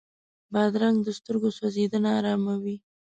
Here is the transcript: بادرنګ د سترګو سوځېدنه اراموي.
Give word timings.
بادرنګ 0.53 0.97
د 1.03 1.09
سترګو 1.19 1.49
سوځېدنه 1.57 2.09
اراموي. 2.19 2.77